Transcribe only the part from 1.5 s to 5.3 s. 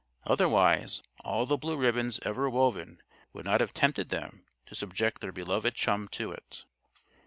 blue ribbons ever woven would not have tempted them to subject